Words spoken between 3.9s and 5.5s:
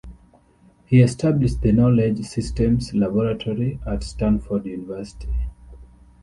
Stanford University.